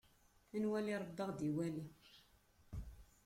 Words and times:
A 0.55 0.57
nwali 0.63 0.93
Ṛebbi, 1.01 1.13
ad 1.13 1.19
aɣ-d-iwali. 1.23 1.85